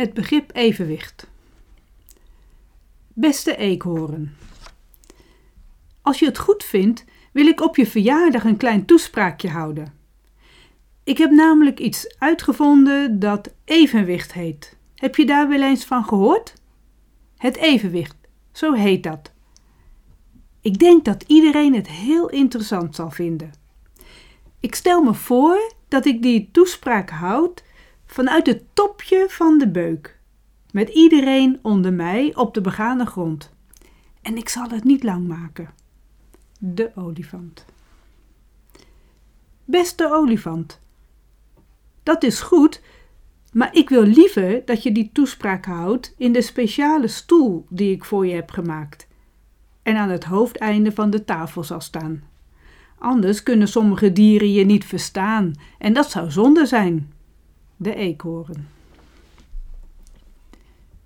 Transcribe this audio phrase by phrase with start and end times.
[0.00, 1.26] Het begrip evenwicht.
[3.12, 4.36] Beste eekhoorn.
[6.02, 9.94] Als je het goed vindt, wil ik op je verjaardag een klein toespraakje houden.
[11.04, 14.76] Ik heb namelijk iets uitgevonden dat evenwicht heet.
[14.94, 16.54] Heb je daar wel eens van gehoord?
[17.36, 18.16] Het evenwicht,
[18.52, 19.32] zo heet dat.
[20.60, 23.52] Ik denk dat iedereen het heel interessant zal vinden.
[24.60, 27.62] Ik stel me voor dat ik die toespraak houd
[28.10, 30.18] vanuit het topje van de beuk,
[30.72, 33.52] met iedereen onder mij op de begane grond.
[34.22, 35.70] En ik zal het niet lang maken.
[36.58, 37.64] De olifant.
[39.64, 40.80] Beste olifant,
[42.02, 42.82] dat is goed,
[43.52, 48.04] maar ik wil liever dat je die toespraak houdt in de speciale stoel die ik
[48.04, 49.08] voor je heb gemaakt
[49.82, 52.22] en aan het hoofdeinde van de tafel zal staan.
[52.98, 57.12] Anders kunnen sommige dieren je niet verstaan en dat zou zonde zijn.
[57.82, 58.68] De eekhoorn.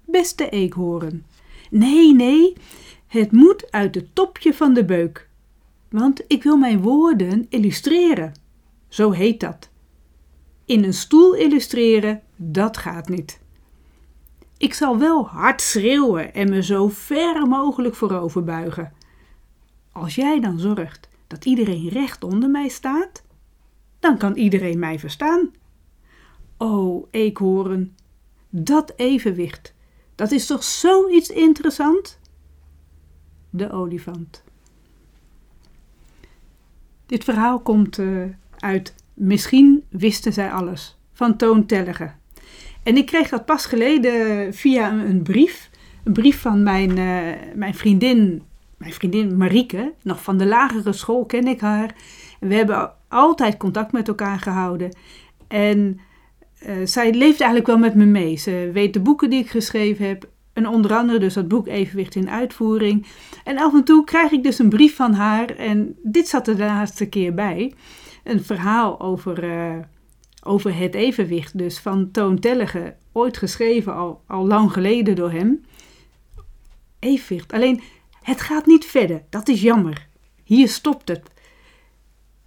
[0.04, 1.24] Beste eekhoorn,
[1.70, 2.56] nee, nee,
[3.06, 5.28] het moet uit het topje van de beuk,
[5.88, 8.34] want ik wil mijn woorden illustreren.
[8.88, 9.70] Zo heet dat.
[10.64, 13.40] In een stoel illustreren, dat gaat niet.
[14.56, 18.92] Ik zal wel hard schreeuwen en me zo ver mogelijk voorover buigen.
[19.92, 23.22] Als jij dan zorgt dat iedereen recht onder mij staat,
[23.98, 25.50] dan kan iedereen mij verstaan.
[26.56, 27.94] O, eekhoorn,
[28.48, 29.74] dat evenwicht,
[30.14, 32.18] dat is toch zoiets interessant?
[33.50, 34.42] De olifant.
[37.06, 38.24] Dit verhaal komt uh,
[38.58, 42.12] uit Misschien wisten zij alles van Toon Tellige.
[42.82, 45.70] En ik kreeg dat pas geleden via een, brief.
[46.04, 48.42] Een brief van mijn, uh, mijn vriendin,
[48.76, 49.92] mijn vriendin Marieke.
[50.02, 51.94] Nog van de lagere school ken ik haar.
[52.40, 54.96] We hebben altijd contact met elkaar gehouden.
[55.48, 56.00] En
[56.68, 58.36] uh, zij leeft eigenlijk wel met me mee.
[58.36, 60.28] Ze weet de boeken die ik geschreven heb.
[60.52, 63.06] En onder andere dus dat boek Evenwicht in Uitvoering.
[63.44, 65.56] En af en toe krijg ik dus een brief van haar.
[65.56, 67.72] En dit zat er de laatste keer bij.
[68.24, 69.44] Een verhaal over...
[69.44, 69.76] Uh,
[70.46, 75.64] over het evenwicht, dus van Toon Tellige, ooit geschreven al, al lang geleden door hem.
[76.98, 77.80] Evenwicht, alleen
[78.22, 80.08] het gaat niet verder, dat is jammer.
[80.44, 81.30] Hier stopt het.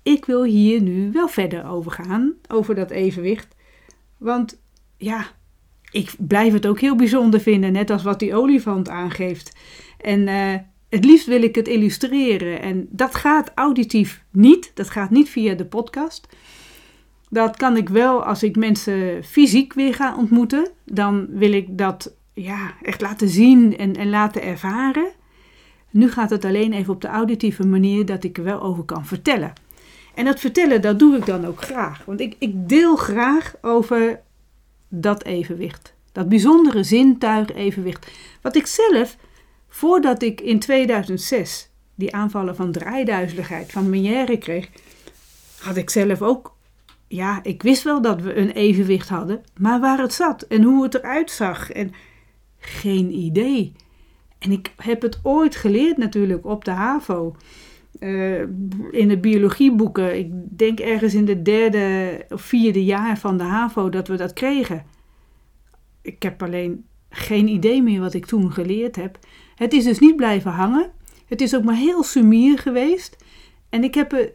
[0.04, 3.56] Ik wil hier nu wel verder over gaan, over dat evenwicht.
[4.18, 4.60] Want
[4.98, 5.26] ja,
[5.92, 9.56] ik blijf het ook heel bijzonder vinden, net als wat die olifant aangeeft.
[10.02, 10.54] En uh,
[10.90, 12.62] het liefst wil ik het illustreren.
[12.62, 16.28] En dat gaat auditief niet, dat gaat niet via de podcast.
[17.30, 20.70] Dat kan ik wel als ik mensen fysiek weer ga ontmoeten.
[20.86, 25.08] Dan wil ik dat ja, echt laten zien en, en laten ervaren.
[25.92, 29.06] Nu gaat het alleen even op de auditieve manier dat ik er wel over kan
[29.06, 29.54] vertellen.
[30.18, 32.06] En dat vertellen, dat doe ik dan ook graag.
[32.06, 34.22] Want ik, ik deel graag over
[34.88, 35.94] dat evenwicht.
[36.12, 38.12] Dat bijzondere zintuig-evenwicht.
[38.42, 39.18] Wat ik zelf,
[39.70, 44.70] voordat ik in 2006 die aanvallen van draaiduizeligheid van Meniere kreeg,
[45.60, 46.56] had ik zelf ook
[47.08, 50.84] ja, ik wist wel dat we een evenwicht hadden, maar waar het zat en hoe
[50.84, 51.94] het eruit zag en
[52.60, 53.74] geen idee.
[54.40, 57.36] En ik heb het ooit geleerd natuurlijk op de HAVO.
[58.00, 58.42] Uh,
[58.92, 60.18] in de biologieboeken.
[60.18, 64.34] Ik denk ergens in de derde of vierde jaar van de HAVO dat we dat
[64.34, 64.86] kregen.
[66.02, 69.20] Ik heb alleen geen idee meer wat ik toen geleerd heb.
[69.56, 70.92] Het is dus niet blijven hangen.
[71.26, 73.26] Het is ook maar heel sumier geweest.
[73.70, 74.32] En ik heb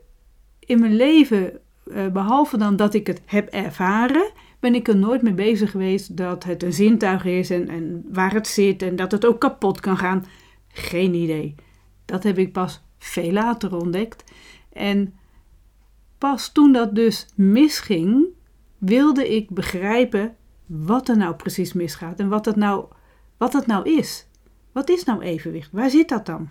[0.58, 4.30] in mijn leven eh, behalve dan dat ik het heb ervaren,
[4.60, 8.32] ben ik er nooit mee bezig geweest dat het een zintuig is en, en waar
[8.32, 10.24] het zit en dat het ook kapot kan gaan.
[10.68, 11.54] Geen idee.
[12.04, 14.24] Dat heb ik pas veel later ontdekt.
[14.72, 15.14] En
[16.18, 18.26] pas toen dat dus misging,
[18.78, 20.36] wilde ik begrijpen
[20.66, 22.84] wat er nou precies misgaat en wat het nou,
[23.36, 24.26] wat het nou is.
[24.72, 25.68] Wat is nou evenwicht?
[25.72, 26.48] Waar zit dat dan?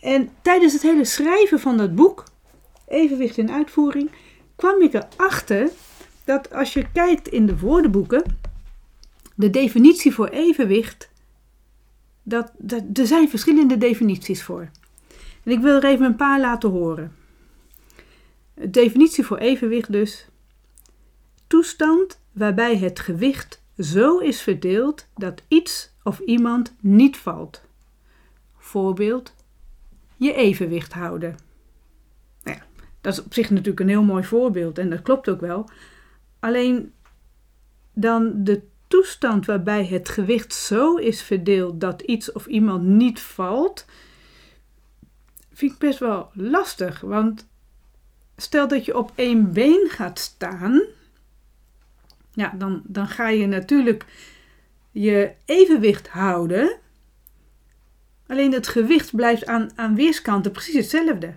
[0.00, 2.24] En tijdens het hele schrijven van dat boek
[2.88, 4.10] evenwicht in uitvoering,
[4.56, 5.70] kwam ik erachter
[6.24, 8.38] dat als je kijkt in de woordenboeken,
[9.34, 11.10] de definitie voor evenwicht,
[12.22, 14.70] dat, dat, er zijn verschillende definities voor.
[15.44, 17.16] En ik wil er even een paar laten horen.
[18.54, 20.28] De definitie voor evenwicht dus.
[21.46, 27.62] Toestand waarbij het gewicht zo is verdeeld dat iets of iemand niet valt.
[28.56, 29.34] Voorbeeld,
[30.16, 31.36] je evenwicht houden.
[33.04, 35.68] Dat is op zich natuurlijk een heel mooi voorbeeld en dat klopt ook wel.
[36.40, 36.92] Alleen
[37.92, 43.86] dan de toestand waarbij het gewicht zo is verdeeld dat iets of iemand niet valt,
[45.54, 47.00] vind ik best wel lastig.
[47.00, 47.46] Want
[48.36, 50.82] stel dat je op één been gaat staan
[52.32, 54.04] Ja, dan, dan ga je natuurlijk
[54.90, 56.78] je evenwicht houden.
[58.26, 61.34] Alleen het gewicht blijft aan, aan weerskanten precies hetzelfde.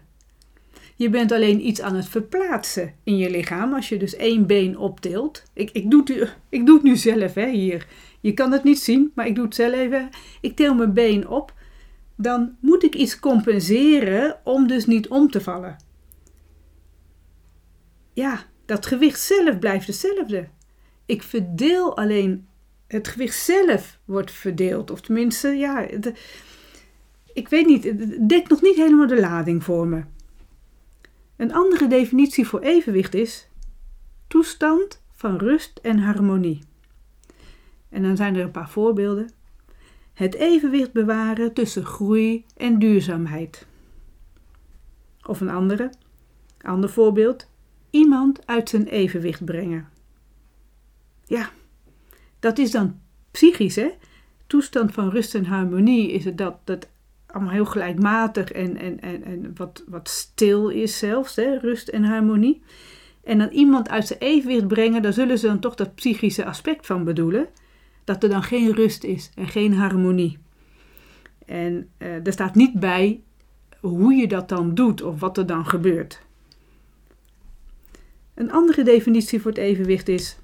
[0.95, 4.77] Je bent alleen iets aan het verplaatsen in je lichaam als je dus één been
[4.77, 5.43] optilt.
[5.53, 7.87] Ik, ik, doe, het, ik doe het nu zelf hè, hier.
[8.19, 10.09] Je kan het niet zien, maar ik doe het zelf even.
[10.41, 11.53] Ik til mijn been op.
[12.17, 15.75] Dan moet ik iets compenseren om dus niet om te vallen.
[18.13, 20.47] Ja, dat gewicht zelf blijft hetzelfde.
[21.05, 22.47] Ik verdeel alleen,
[22.87, 24.91] het gewicht zelf wordt verdeeld.
[24.91, 25.87] Of tenminste, ja,
[27.33, 30.03] ik weet niet, het dekt nog niet helemaal de lading voor me.
[31.35, 33.47] Een andere definitie voor evenwicht is
[34.27, 36.59] toestand van rust en harmonie.
[37.89, 39.29] En dan zijn er een paar voorbeelden.
[40.17, 43.67] Het evenwicht bewaren tussen groei en duurzaamheid.
[45.25, 45.89] Of een andere,
[46.61, 47.49] ander voorbeeld,
[47.89, 49.89] iemand uit zijn evenwicht brengen.
[51.25, 51.49] Ja,
[52.39, 52.99] dat is dan
[53.31, 53.89] psychisch, hè?
[54.47, 56.87] Toestand van rust en harmonie is het dat, dat
[57.25, 61.57] allemaal heel gelijkmatig en, en, en, en wat, wat stil is zelfs, hè?
[61.57, 62.61] rust en harmonie.
[63.23, 66.85] En dan iemand uit zijn evenwicht brengen, daar zullen ze dan toch dat psychische aspect
[66.85, 67.47] van bedoelen.
[68.07, 70.37] Dat er dan geen rust is en geen harmonie.
[71.45, 73.21] En uh, er staat niet bij
[73.79, 76.21] hoe je dat dan doet of wat er dan gebeurt.
[78.33, 80.37] Een andere definitie voor het evenwicht is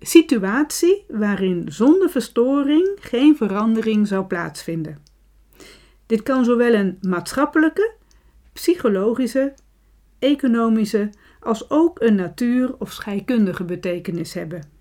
[0.00, 4.98] situatie waarin zonder verstoring geen verandering zou plaatsvinden.
[6.06, 7.94] Dit kan zowel een maatschappelijke,
[8.52, 9.54] psychologische,
[10.18, 11.10] economische
[11.40, 14.75] als ook een natuur- of scheikundige betekenis hebben.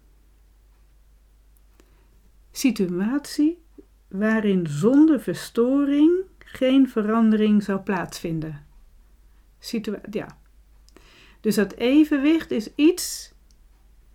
[2.58, 3.64] Situatie
[4.08, 8.66] waarin zonder verstoring geen verandering zou plaatsvinden.
[10.10, 10.38] Ja.
[11.42, 13.34] Dus dat evenwicht is iets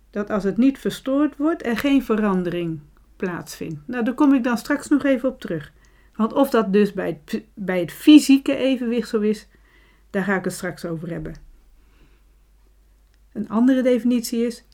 [0.09, 2.79] dat als het niet verstoord wordt, er geen verandering
[3.15, 3.87] plaatsvindt.
[3.87, 5.73] Nou, daar kom ik dan straks nog even op terug.
[6.15, 9.47] Want of dat dus bij het, bij het fysieke evenwicht zo is,
[10.09, 11.35] daar ga ik het straks over hebben.
[13.33, 14.65] Een andere definitie is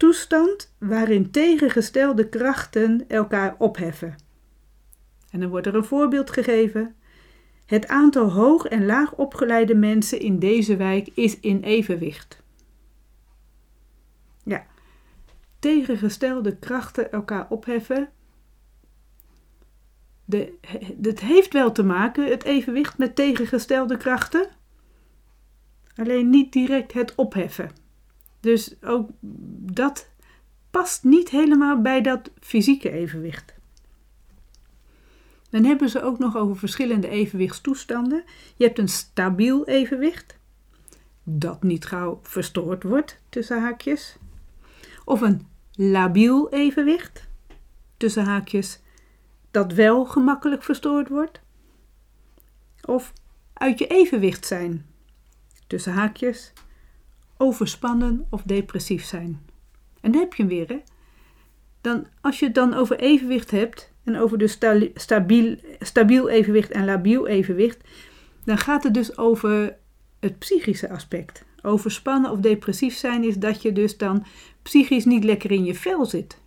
[0.00, 4.16] toestand waarin tegengestelde krachten elkaar opheffen.
[5.30, 6.94] En dan wordt er een voorbeeld gegeven.
[7.66, 12.42] Het aantal hoog en laag opgeleide mensen in deze wijk is in evenwicht.
[14.44, 14.66] Ja,
[15.58, 18.10] tegengestelde krachten elkaar opheffen.
[20.24, 20.54] De,
[21.02, 24.48] het heeft wel te maken, het evenwicht, met tegengestelde krachten.
[25.94, 27.79] Alleen niet direct het opheffen.
[28.40, 29.10] Dus ook
[29.72, 30.08] dat
[30.70, 33.54] past niet helemaal bij dat fysieke evenwicht.
[35.50, 38.24] Dan hebben ze ook nog over verschillende evenwichtstoestanden.
[38.56, 40.38] Je hebt een stabiel evenwicht,
[41.22, 44.16] dat niet gauw verstoord wordt, tussen haakjes.
[45.04, 47.28] Of een labiel evenwicht,
[47.96, 48.80] tussen haakjes,
[49.50, 51.40] dat wel gemakkelijk verstoord wordt.
[52.84, 53.12] Of
[53.52, 54.86] uit je evenwicht zijn,
[55.66, 56.52] tussen haakjes,
[57.40, 59.40] overspannen of depressief zijn.
[60.00, 60.78] En dan heb je hem weer, hè?
[61.80, 64.46] Dan, als je het dan over evenwicht hebt en over de
[64.94, 67.78] stabiel, stabiel evenwicht en labiel evenwicht,
[68.44, 69.76] dan gaat het dus over
[70.20, 71.44] het psychische aspect.
[71.62, 74.24] Overspannen of depressief zijn is dat je dus dan
[74.62, 76.38] psychisch niet lekker in je vel zit.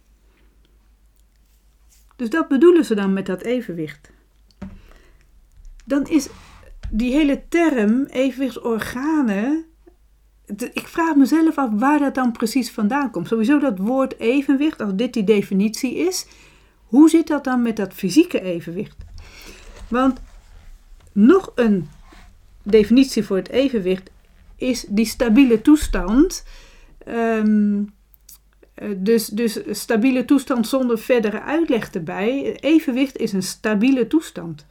[2.16, 4.12] Dus dat bedoelen ze dan met dat evenwicht.
[5.86, 6.30] Dan is
[6.92, 9.66] die hele term evenwichtsorganen.
[10.74, 13.28] Ik vraag mezelf af waar dat dan precies vandaan komt.
[13.28, 16.26] Sowieso dat woord evenwicht, als dit die definitie is,
[16.84, 18.98] hoe zit dat dan met dat fysieke evenwicht?
[19.88, 20.20] Want
[21.12, 21.90] nog een
[22.64, 24.10] definitie voor het evenwicht
[24.56, 26.46] is die stabiele toestand.
[27.08, 27.94] Um,
[28.74, 32.56] eh, dus, dus stabiele toestand zonder verdere uitleg erbij.
[32.60, 34.66] Evenwicht is een stabiele toestand.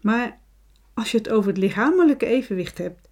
[0.00, 0.38] Maar
[0.94, 3.03] als je het over het lichamelijke evenwicht hebt,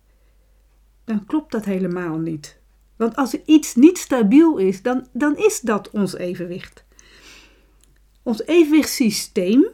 [1.04, 2.60] dan klopt dat helemaal niet.
[2.96, 6.84] Want als iets niet stabiel is, dan, dan is dat ons evenwicht.
[8.22, 9.64] Ons evenwichtssysteem,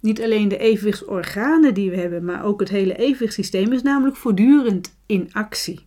[0.00, 4.96] niet alleen de evenwichtsorganen die we hebben, maar ook het hele evenwichtssysteem is namelijk voortdurend
[5.06, 5.86] in actie.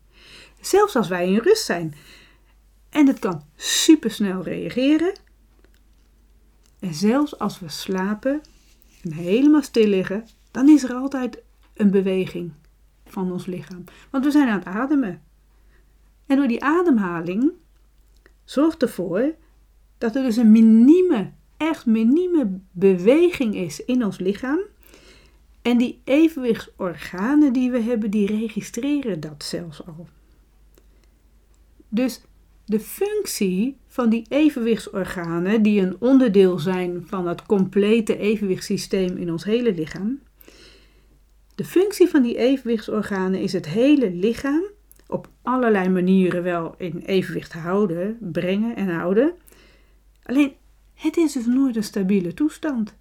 [0.62, 1.96] Zelfs als wij in rust zijn.
[2.90, 5.14] En het kan supersnel reageren.
[6.80, 8.42] En zelfs als we slapen
[9.04, 11.42] en helemaal stil liggen, dan is er altijd
[11.74, 12.52] een beweging
[13.14, 13.84] van ons lichaam.
[14.10, 15.22] Want we zijn aan het ademen.
[16.26, 17.52] En door die ademhaling
[18.44, 19.36] zorgt ervoor
[19.98, 24.60] dat er dus een minieme, echt minieme beweging is in ons lichaam.
[25.62, 30.08] En die evenwichtsorganen die we hebben, die registreren dat zelfs al.
[31.90, 32.22] Dus
[32.66, 39.44] de functie van die evenwichtsorganen, die een onderdeel zijn van het complete evenwichtssysteem in ons
[39.44, 40.20] hele lichaam.
[41.56, 44.64] De functie van die evenwichtsorganen is het hele lichaam
[45.08, 49.34] op allerlei manieren wel in evenwicht houden, brengen en houden.
[50.24, 50.54] Alleen
[50.94, 52.96] het is dus nooit een stabiele toestand.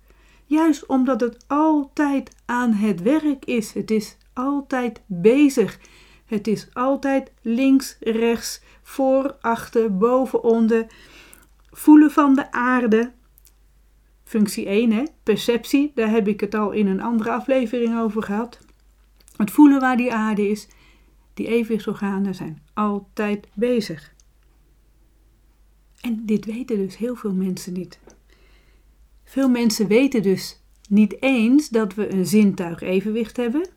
[0.44, 3.72] Juist omdat het altijd aan het werk is.
[3.72, 5.78] Het is altijd bezig.
[6.26, 10.86] Het is altijd links, rechts, voor, achter, boven, onder.
[11.70, 13.12] Voelen van de aarde.
[14.32, 15.02] Functie 1, hè?
[15.22, 18.58] perceptie, daar heb ik het al in een andere aflevering over gehad.
[19.36, 20.68] Het voelen waar die aarde is.
[21.34, 24.14] Die evenwichtsorganen zijn altijd bezig.
[26.00, 27.98] En dit weten dus heel veel mensen niet.
[29.24, 33.68] Veel mensen weten dus niet eens dat we een zintuig evenwicht hebben.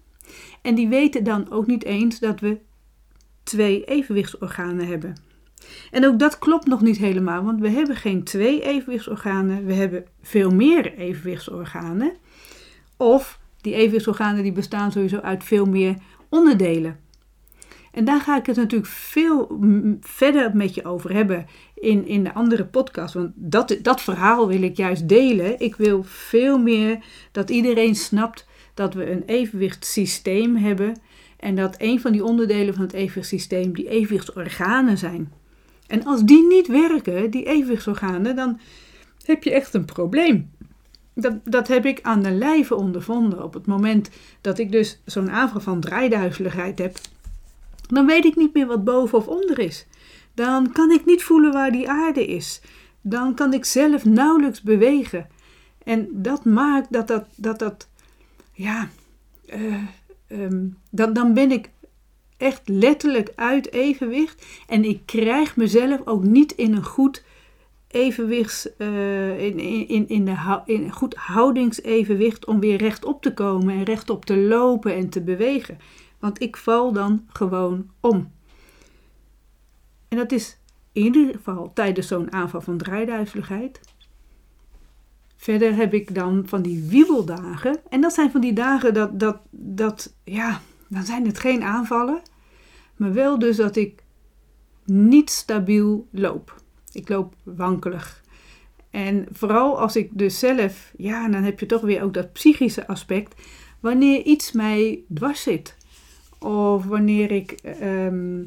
[0.62, 2.60] En die weten dan ook niet eens dat we
[3.44, 5.16] twee evenwichtsorganen hebben.
[5.92, 10.06] En ook dat klopt nog niet helemaal, want we hebben geen twee evenwichtsorganen, we hebben
[10.22, 12.12] veel meer evenwichtsorganen.
[12.98, 15.96] Of die evenwichtsorganen die bestaan sowieso uit veel meer
[16.30, 17.00] onderdelen.
[17.92, 19.60] En daar ga ik het natuurlijk veel
[20.02, 21.46] verder met je over hebben
[21.76, 23.14] in, in de andere podcast.
[23.14, 25.60] Want dat, dat verhaal wil ik juist delen.
[25.60, 31.00] Ik wil veel meer dat iedereen snapt dat we een evenwichtssysteem hebben.
[31.40, 35.32] En dat een van die onderdelen van het evenwichtssysteem die evenwichtsorganen zijn.
[35.88, 38.60] En als die niet werken, die evenwichtsorganen, dan
[39.26, 40.52] heb je echt een probleem.
[41.14, 43.44] Dat, dat heb ik aan de lijve ondervonden.
[43.44, 44.10] Op het moment
[44.42, 46.98] dat ik dus zo'n aanval van draaiduizeligheid heb,
[47.88, 49.86] dan weet ik niet meer wat boven of onder is.
[50.34, 52.62] Dan kan ik niet voelen waar die aarde is.
[53.02, 55.28] Dan kan ik zelf nauwelijks bewegen.
[55.84, 57.88] En dat maakt dat dat, dat, dat
[58.54, 58.90] ja,
[59.54, 59.84] uh,
[60.28, 61.70] um, dan, dan ben ik
[62.38, 64.46] echt letterlijk uit evenwicht.
[64.68, 67.24] En ik krijg mezelf ook niet in een goed
[67.88, 74.26] evenwichts, uh, in, in, in, de, goed houdingsevenwicht om weer rechtop te komen en rechtop
[74.26, 75.78] te lopen en te bewegen.
[76.20, 78.32] Want ik val dan gewoon om.
[80.08, 80.58] En dat is
[80.92, 83.80] in ieder geval tijdens zo'n aanval van draaiduizeligheid.
[85.36, 87.78] Verder heb ik dan van die wiebeldagen.
[87.90, 92.22] En dat zijn van die dagen dat, dat, dat, ja, dan zijn het geen aanvallen.
[92.96, 94.04] Maar wel dus dat ik
[94.86, 96.62] niet stabiel loop.
[96.92, 98.24] Ik loop wankelig.
[98.90, 102.88] En vooral als ik dus zelf, ja, dan heb je toch weer ook dat psychische
[102.88, 103.42] aspect.
[103.80, 105.78] Wanneer iets mij dwars zit.
[106.40, 108.44] Of wanneer ik, ehm,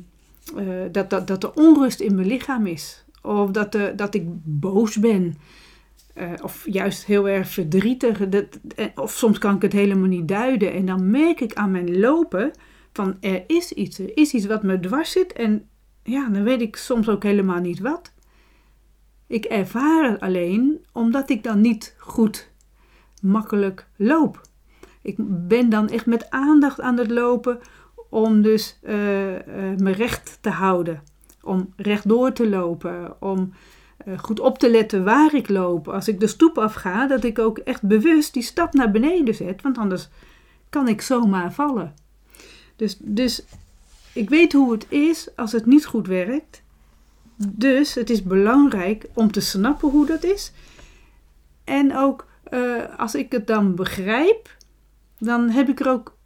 [0.57, 3.05] eh, dat, dat, dat er onrust in mijn lichaam is.
[3.23, 5.37] Of dat, de, dat ik boos ben.
[6.21, 8.29] Uh, of juist heel erg verdrietig.
[8.29, 10.73] Dat, eh, of soms kan ik het helemaal niet duiden.
[10.73, 12.51] En dan merk ik aan mijn lopen
[12.93, 13.99] van er is iets.
[13.99, 15.33] Er is iets wat me dwars zit.
[15.33, 15.69] En
[16.03, 18.13] ja, dan weet ik soms ook helemaal niet wat.
[19.27, 22.51] Ik ervaar het alleen omdat ik dan niet goed
[23.23, 24.41] makkelijk loop.
[25.03, 25.15] Ik
[25.49, 27.59] ben dan echt met aandacht aan het lopen
[28.11, 28.93] om dus uh,
[29.77, 31.03] me recht te houden.
[31.43, 33.23] Om rechtdoor te lopen.
[33.23, 33.53] Om
[34.17, 35.89] goed op te letten waar ik loop.
[35.89, 39.63] Als ik de stoep afga, dat ik ook echt bewust die stap naar beneden zet.
[39.63, 40.09] Want anders
[40.69, 41.95] kan ik zomaar vallen.
[42.77, 43.43] Dus, dus
[44.13, 46.63] ik weet hoe het is als het niet goed werkt.
[47.49, 50.53] Dus het is belangrijk om te snappen hoe dat is.
[51.65, 52.27] En ook
[52.97, 54.57] als ik het dan begrijp,
[55.19, 56.17] dan heb ik er ook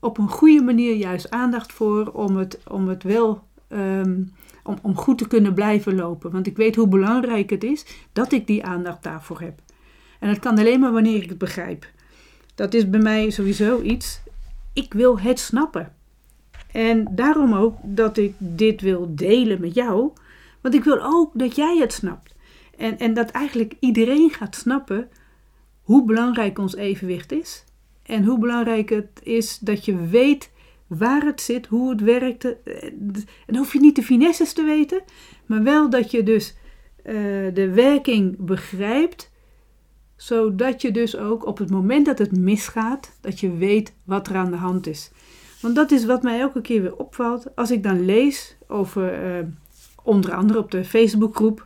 [0.00, 4.32] op een goede manier juist aandacht voor om het, om het wel um,
[4.70, 6.30] om, om goed te kunnen blijven lopen.
[6.30, 9.60] Want ik weet hoe belangrijk het is dat ik die aandacht daarvoor heb.
[10.18, 11.86] En dat kan alleen maar wanneer ik het begrijp.
[12.54, 14.20] Dat is bij mij sowieso iets.
[14.72, 15.92] Ik wil het snappen.
[16.72, 20.12] En daarom ook dat ik dit wil delen met jou.
[20.60, 22.34] Want ik wil ook dat jij het snapt.
[22.76, 25.08] En, en dat eigenlijk iedereen gaat snappen
[25.82, 27.64] hoe belangrijk ons evenwicht is.
[28.02, 30.50] En hoe belangrijk het is dat je weet
[30.98, 32.44] waar het zit, hoe het werkt.
[32.44, 35.02] Eh, en dan hoef je niet de finesses te weten,
[35.46, 36.56] maar wel dat je dus
[37.04, 37.14] uh,
[37.54, 39.32] de werking begrijpt,
[40.16, 44.36] zodat je dus ook op het moment dat het misgaat, dat je weet wat er
[44.36, 45.10] aan de hand is.
[45.60, 49.46] Want dat is wat mij elke keer weer opvalt als ik dan lees over, uh,
[50.02, 51.64] onder andere op de Facebookgroep,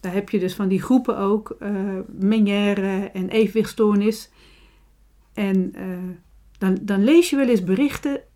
[0.00, 2.78] daar heb je dus van die groepen ook, uh,
[3.12, 4.30] en evenwichtstoornis.
[5.32, 5.74] En
[6.58, 8.33] dan, dan lees je wel eens berichten en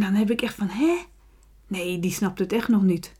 [0.00, 0.96] dan heb ik echt van, hè?
[1.66, 3.12] Nee, die snapt het echt nog niet.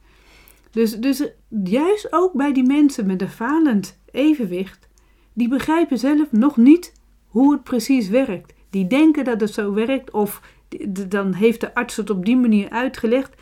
[0.71, 1.29] Dus, dus
[1.65, 4.89] juist ook bij die mensen met een falend evenwicht,
[5.33, 6.93] die begrijpen zelf nog niet
[7.27, 8.55] hoe het precies werkt.
[8.71, 10.41] Die denken dat het zo werkt of
[11.09, 13.35] dan heeft de arts het op die manier uitgelegd.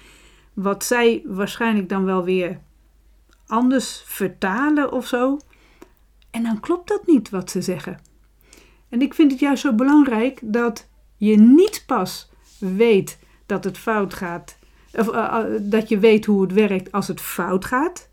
[0.55, 2.61] wat zij waarschijnlijk dan wel weer
[3.47, 5.39] anders vertalen of zo.
[6.31, 8.01] En dan klopt dat niet wat ze zeggen.
[8.89, 13.19] En ik vind het juist zo belangrijk dat je niet pas weet
[13.51, 14.57] dat het fout gaat,
[14.93, 18.09] of uh, uh, dat je weet hoe het werkt als het fout gaat,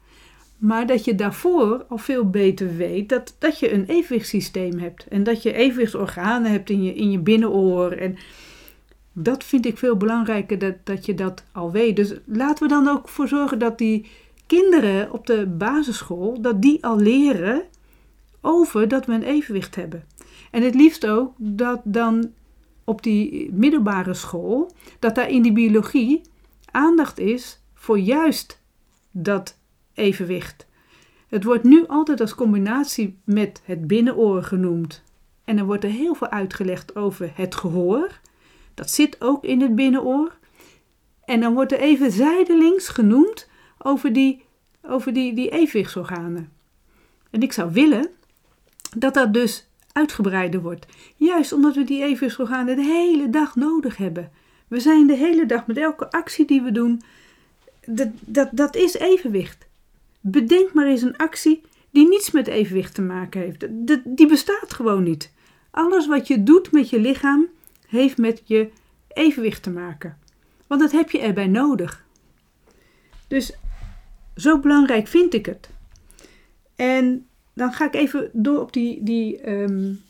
[0.58, 5.24] maar dat je daarvoor al veel beter weet dat, dat je een evenwichtssysteem hebt en
[5.24, 7.91] dat je evenwichtsorganen hebt in je, in je binnenoor.
[7.91, 8.17] En
[9.13, 11.96] dat vind ik veel belangrijker dat, dat je dat al weet.
[11.96, 14.06] Dus laten we dan ook voor zorgen dat die
[14.48, 17.62] kinderen op de basisschool, dat die al leren
[18.41, 20.03] over dat we een evenwicht hebben.
[20.51, 22.32] En het liefst ook dat dan
[22.88, 26.22] op die middelbare school, dat daar in die biologie
[26.72, 28.62] aandacht is voor juist
[29.12, 29.58] dat
[29.94, 30.67] evenwicht.
[31.27, 35.03] Het wordt nu altijd als combinatie met het binnenoor genoemd.
[35.44, 38.20] En dan wordt er heel veel uitgelegd over het gehoor.
[38.74, 40.38] Dat zit ook in het binnenoor.
[41.25, 44.44] En dan wordt er even zijdelings genoemd over die,
[44.82, 46.51] over die, die evenwichtsorganen.
[47.29, 48.10] En ik zou willen
[48.98, 49.67] dat dat dus
[49.98, 50.86] uitgebreider wordt.
[51.16, 54.32] Juist omdat we die evenwichtsorganen de hele dag nodig hebben.
[54.68, 57.01] We zijn de hele dag met elke actie die we doen,
[57.86, 59.68] dat, dat, dat is evenwicht.
[60.20, 63.68] Bedenk maar eens een actie die niets met evenwicht te maken heeft.
[64.04, 65.32] Die bestaat gewoon niet.
[65.72, 67.48] Alles wat je doet met je lichaam
[67.88, 68.70] heeft met je
[69.08, 70.18] evenwicht te maken.
[70.68, 72.06] Want dat heb je erbij nodig.
[73.27, 73.54] Dus
[74.36, 75.70] zo belangrijk vind ik het.
[76.75, 77.27] En
[77.58, 80.02] dan ga ik even door op die, die um,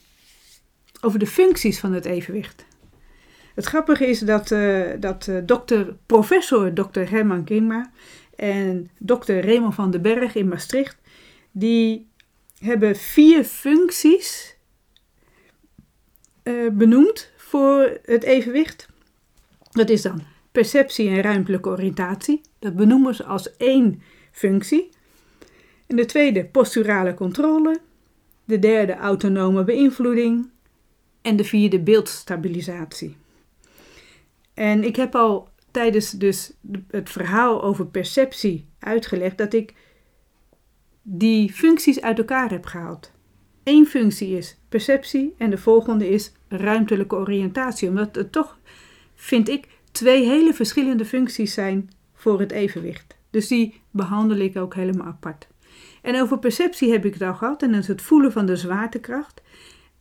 [1.01, 2.66] over de functies van het evenwicht.
[3.56, 7.00] Het grappige is dat, uh, dat uh, dokter, professor Dr.
[7.00, 7.92] Herman Kingma
[8.36, 10.98] en dokter Raymond van den Berg in Maastricht,
[11.51, 12.08] die
[12.60, 14.58] hebben vier functies
[16.44, 18.88] uh, benoemd voor het evenwicht.
[19.72, 22.42] Dat is dan perceptie en ruimtelijke oriëntatie.
[22.60, 24.01] Dat benoemen ze als één
[24.32, 24.89] functie.
[25.88, 27.79] En de tweede posturale controle.
[28.46, 30.50] De derde autonome beïnvloeding.
[31.22, 33.16] En de vierde beeldstabilisatie.
[34.53, 36.53] En ik heb al tijdens dus
[36.88, 39.74] het verhaal over perceptie uitgelegd dat ik
[41.01, 43.12] die functies uit elkaar heb gehaald.
[43.64, 47.90] Eén functie is perceptie en de volgende is ruimtelijke oriëntatie.
[47.90, 48.59] Omdat het toch,
[49.16, 53.18] vind ik, twee hele verschillende functies zijn voor het evenwicht.
[53.29, 55.48] Dus die behandel ik ook helemaal apart.
[56.07, 58.55] En over perceptie heb ik het al gehad en dat is het voelen van de
[58.55, 59.41] zwaartekracht.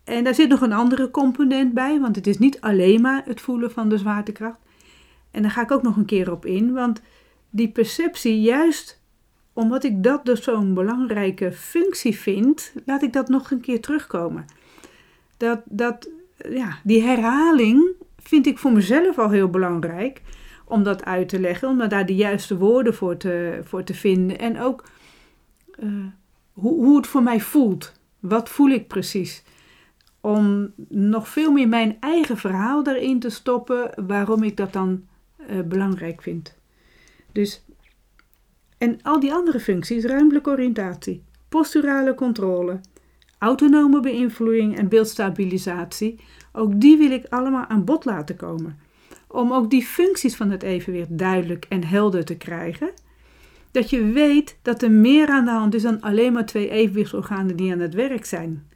[0.05, 3.41] En daar zit nog een andere component bij, want het is niet alleen maar het
[3.41, 4.59] voelen van de zwaartekracht.
[5.31, 7.03] En daar ga ik ook nog een keer op in, want
[7.51, 9.01] die perceptie, juist
[9.53, 14.45] omdat ik dat dus zo'n belangrijke functie vind, laat ik dat nog een keer terugkomen.
[15.37, 16.09] Dat, dat,
[16.49, 20.23] ja, die herhaling vind ik voor mezelf al heel belangrijk
[20.65, 24.39] om dat uit te leggen, om daar de juiste woorden voor te, voor te vinden
[24.39, 24.85] en ook
[25.79, 26.07] uh,
[26.53, 27.93] hoe, hoe het voor mij voelt.
[28.21, 29.43] Wat voel ik precies?
[30.21, 35.05] Om nog veel meer mijn eigen verhaal daarin te stoppen, waarom ik dat dan
[35.51, 36.57] uh, belangrijk vind.
[37.33, 37.65] Dus,
[38.79, 42.81] en al die andere functies, ruimtelijke oriëntatie, posturale controle,
[43.39, 46.21] autonome beïnvloeding en beeldstabilisatie,
[46.53, 48.79] ook die wil ik allemaal aan bod laten komen.
[49.29, 52.91] Om ook die functies van het evenwicht duidelijk en helder te krijgen
[53.77, 57.57] dat je weet dat er meer aan de hand is dan alleen maar twee evenwichtsorganen
[57.57, 58.71] die aan het werk zijn.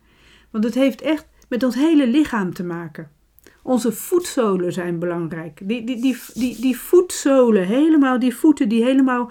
[0.50, 3.10] Want het heeft echt met ons hele lichaam te maken.
[3.62, 5.60] Onze voetzolen zijn belangrijk.
[5.64, 9.30] Die, die, die, die, die voetzolen, helemaal die voeten die helemaal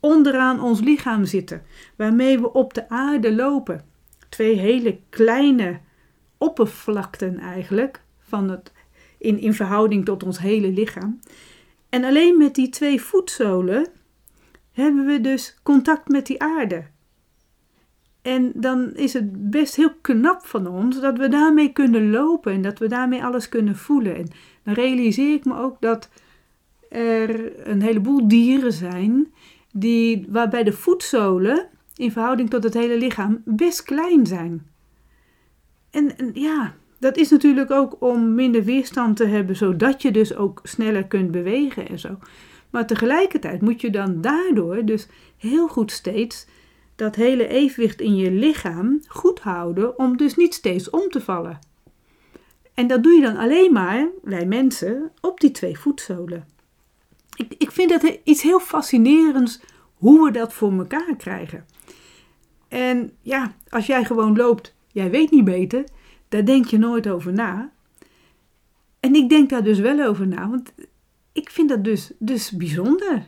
[0.00, 1.62] onderaan ons lichaam zitten,
[1.96, 3.84] waarmee we op de aarde lopen.
[4.28, 5.80] Twee hele kleine
[6.36, 8.72] oppervlakten eigenlijk, van het,
[9.18, 11.20] in, in verhouding tot ons hele lichaam.
[11.88, 13.86] En alleen met die twee voetzolen
[14.82, 16.84] hebben we dus contact met die aarde.
[18.22, 22.62] En dan is het best heel knap van ons dat we daarmee kunnen lopen en
[22.62, 24.16] dat we daarmee alles kunnen voelen.
[24.16, 24.28] En
[24.62, 26.08] dan realiseer ik me ook dat
[26.88, 29.32] er een heleboel dieren zijn
[29.72, 34.66] die, waarbij de voetzolen in verhouding tot het hele lichaam best klein zijn.
[35.90, 40.34] En, en ja, dat is natuurlijk ook om minder weerstand te hebben, zodat je dus
[40.36, 42.18] ook sneller kunt bewegen en zo.
[42.70, 46.46] Maar tegelijkertijd moet je dan daardoor dus heel goed steeds
[46.96, 51.58] dat hele evenwicht in je lichaam goed houden om dus niet steeds om te vallen.
[52.74, 56.46] En dat doe je dan alleen maar, wij mensen, op die twee voetzolen.
[57.36, 59.60] Ik, ik vind dat iets heel fascinerends
[59.94, 61.66] hoe we dat voor elkaar krijgen.
[62.68, 65.84] En ja, als jij gewoon loopt, jij weet niet beter,
[66.28, 67.70] daar denk je nooit over na.
[69.00, 70.72] En ik denk daar dus wel over na, want
[71.38, 73.26] ik vind dat dus, dus bijzonder.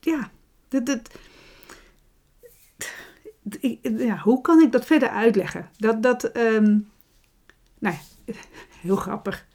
[0.00, 0.30] ja,
[0.68, 1.10] dat, dat,
[3.82, 5.70] ja, hoe kan ik dat verder uitleggen?
[5.76, 6.88] Dat, dat, um,
[7.78, 8.34] nou ja,
[8.82, 9.46] heel grappig.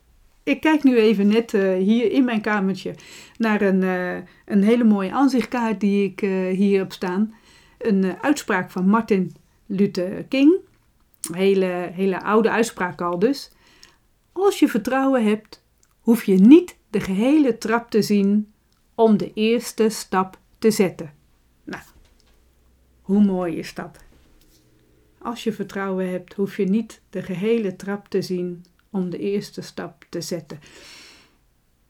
[0.44, 2.96] Ik kijk nu even net uh, hier in mijn kamertje
[3.38, 7.34] naar een, uh, een hele mooie aanzichtkaart die ik uh, hier heb staan.
[7.78, 10.60] Een uitspraak van Martin Luther King.
[11.32, 13.52] Hele, hele oude uitspraak al dus.
[14.32, 15.64] Als je vertrouwen hebt,
[16.00, 18.54] hoef je niet de gehele trap te zien
[18.96, 21.14] om de eerste stap te zetten.
[21.64, 21.84] Nou,
[23.02, 23.98] hoe mooi is dat?
[25.18, 29.62] Als je vertrouwen hebt, hoef je niet de gehele trap te zien om de eerste
[29.62, 30.60] stap te zetten.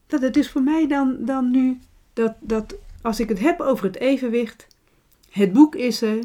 [0.07, 1.79] Dat het is voor mij dan, dan nu
[2.13, 4.67] dat, dat als ik het heb over het evenwicht,
[5.29, 6.19] het boek is er,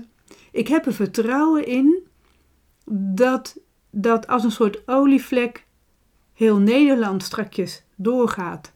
[0.52, 2.06] ik heb er vertrouwen in
[2.90, 3.60] dat
[3.90, 5.66] dat als een soort olievlek
[6.32, 8.72] heel Nederland strakjes doorgaat.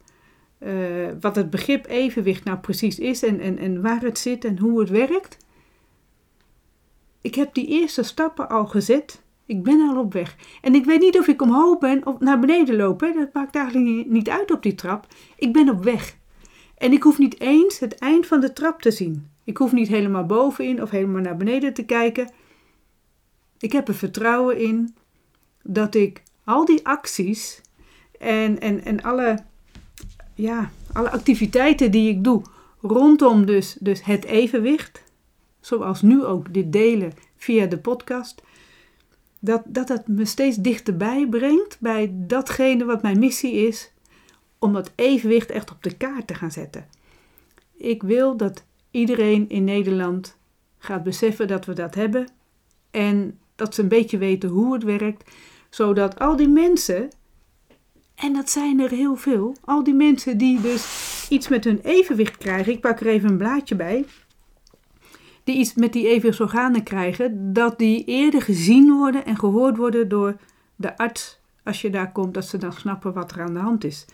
[0.59, 4.59] Uh, wat het begrip evenwicht nou precies is en, en, en waar het zit en
[4.59, 5.37] hoe het werkt.
[7.21, 9.23] Ik heb die eerste stappen al gezet.
[9.47, 10.37] Ik ben al op weg.
[10.61, 13.01] En ik weet niet of ik omhoog ben of naar beneden loop.
[13.01, 13.13] Hè.
[13.13, 15.07] Dat maakt eigenlijk niet uit op die trap.
[15.37, 16.17] Ik ben op weg.
[16.79, 19.31] En ik hoef niet eens het eind van de trap te zien.
[19.45, 22.31] Ik hoef niet helemaal bovenin of helemaal naar beneden te kijken.
[23.59, 24.95] Ik heb er vertrouwen in
[25.63, 27.61] dat ik al die acties
[28.23, 29.39] en, en, en alle,
[30.35, 32.43] ja, alle activiteiten die ik doe
[32.81, 35.03] rondom dus, dus het evenwicht,
[35.61, 38.43] zoals nu ook dit delen via de podcast,
[39.39, 43.93] dat, dat het me steeds dichterbij brengt bij datgene wat mijn missie is,
[44.59, 46.87] om dat evenwicht echt op de kaart te gaan zetten.
[47.77, 50.37] Ik wil dat iedereen in Nederland
[50.79, 52.29] gaat beseffen dat we dat hebben
[52.91, 55.31] en dat ze een beetje weten hoe het werkt,
[55.71, 57.11] zodat al die mensen,
[58.23, 62.37] en dat zijn er heel veel, al die mensen die dus iets met hun evenwicht
[62.37, 64.05] krijgen, ik pak er even een blaadje bij,
[65.45, 70.37] die iets met die evenwichtsorganen krijgen, dat die eerder gezien worden en gehoord worden door
[70.77, 73.85] de arts als je daar komt, dat ze dan snappen wat er aan de hand
[73.85, 74.07] is.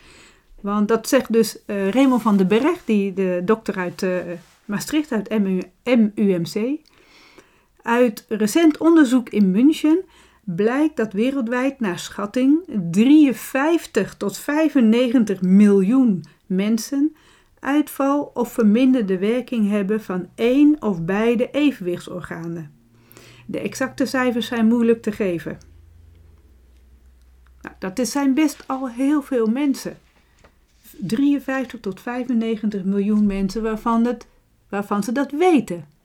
[0.61, 4.17] Want dat zegt dus uh, Raymond van den Berg, die, de dokter uit uh,
[4.65, 6.81] Maastricht, uit MU, MUMC.
[7.83, 10.05] Uit recent onderzoek in München
[10.57, 12.59] blijkt dat wereldwijd naar schatting
[12.91, 17.17] 53 tot 95 miljoen mensen
[17.61, 22.73] uitval of verminderde werking hebben van één of beide evenwichtsorganen.
[23.47, 25.59] De exacte cijfers zijn moeilijk te geven.
[27.61, 29.99] Nou, dat zijn best al heel veel mensen.
[30.99, 34.27] 53 tot 95 miljoen mensen waarvan, het,
[34.69, 35.98] waarvan ze dat weten.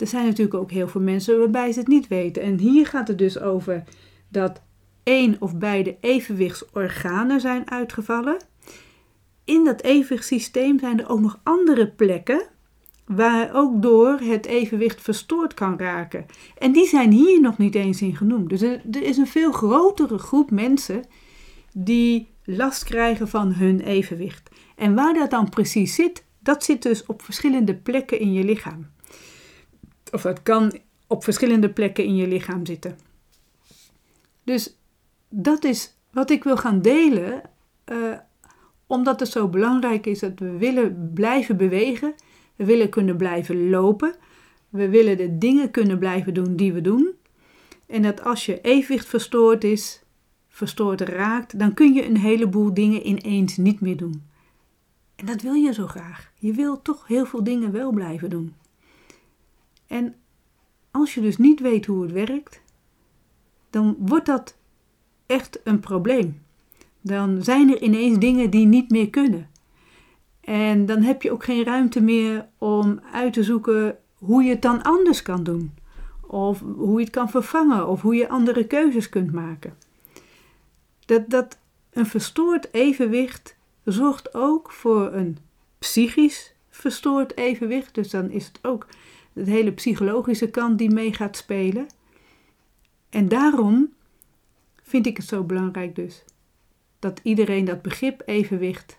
[0.00, 2.42] Er zijn natuurlijk ook heel veel mensen waarbij ze het niet weten.
[2.42, 3.84] En hier gaat het dus over
[4.28, 4.62] dat
[5.02, 8.36] één of beide evenwichtsorganen zijn uitgevallen
[9.44, 12.42] in dat evenwichtssysteem zijn er ook nog andere plekken
[13.06, 16.26] waar ook door het evenwicht verstoord kan raken.
[16.58, 18.48] En die zijn hier nog niet eens in genoemd.
[18.48, 21.04] Dus er, er is een veel grotere groep mensen
[21.72, 24.50] die last krijgen van hun evenwicht.
[24.76, 28.86] En waar dat dan precies zit, dat zit dus op verschillende plekken in je lichaam.
[30.12, 30.72] Of dat kan
[31.06, 32.98] op verschillende plekken in je lichaam zitten.
[34.44, 34.76] Dus
[35.28, 37.42] dat is wat ik wil gaan delen
[37.86, 38.16] uh,
[38.86, 42.14] omdat het zo belangrijk is dat we willen blijven bewegen,
[42.56, 44.14] we willen kunnen blijven lopen,
[44.68, 47.14] we willen de dingen kunnen blijven doen die we doen.
[47.86, 50.02] En dat als je evenwicht verstoord is,
[50.48, 54.22] verstoord raakt, dan kun je een heleboel dingen ineens niet meer doen.
[55.16, 56.32] En dat wil je zo graag.
[56.38, 58.54] Je wil toch heel veel dingen wel blijven doen.
[59.90, 60.14] En
[60.90, 62.60] als je dus niet weet hoe het werkt,
[63.70, 64.56] dan wordt dat
[65.26, 66.40] echt een probleem
[67.00, 69.50] dan zijn er ineens dingen die niet meer kunnen.
[70.40, 74.62] En dan heb je ook geen ruimte meer om uit te zoeken hoe je het
[74.62, 75.74] dan anders kan doen.
[76.26, 79.76] Of hoe je het kan vervangen, of hoe je andere keuzes kunt maken.
[81.06, 81.58] Dat, dat
[81.90, 85.38] een verstoord evenwicht zorgt ook voor een
[85.78, 87.94] psychisch verstoord evenwicht.
[87.94, 88.86] Dus dan is het ook
[89.32, 91.86] de hele psychologische kant die mee gaat spelen.
[93.08, 93.92] En daarom
[94.82, 96.24] vind ik het zo belangrijk dus
[96.98, 98.98] dat iedereen dat begrip evenwicht,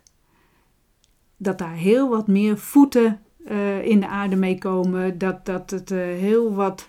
[1.37, 5.91] dat daar heel wat meer voeten uh, in de aarde mee komen, dat, dat het
[5.91, 6.87] uh, heel wat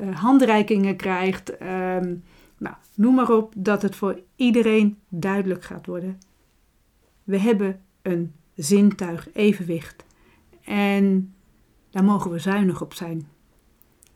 [0.00, 1.60] uh, handreikingen krijgt.
[1.62, 2.22] Um,
[2.58, 6.18] nou, noem maar op, dat het voor iedereen duidelijk gaat worden.
[7.24, 10.04] We hebben een zintuig evenwicht
[10.64, 11.34] en
[11.98, 13.28] daar mogen we zuinig op zijn.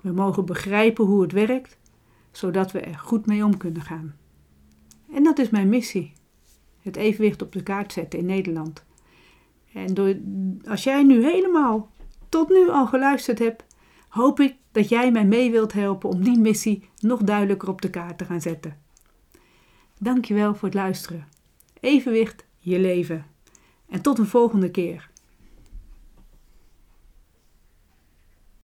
[0.00, 1.78] We mogen begrijpen hoe het werkt,
[2.30, 4.14] zodat we er goed mee om kunnen gaan.
[5.12, 6.12] En dat is mijn missie
[6.80, 8.84] het evenwicht op de kaart zetten in Nederland.
[9.72, 10.16] En door,
[10.64, 11.90] als jij nu helemaal
[12.28, 13.64] tot nu al geluisterd hebt,
[14.08, 17.90] hoop ik dat jij mij mee wilt helpen om die missie nog duidelijker op de
[17.90, 18.78] kaart te gaan zetten.
[19.98, 21.28] Dankjewel voor het luisteren.
[21.80, 23.26] Evenwicht, je leven.
[23.88, 25.10] En tot een volgende keer.